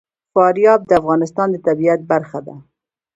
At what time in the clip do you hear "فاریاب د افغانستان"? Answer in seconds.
0.33-1.47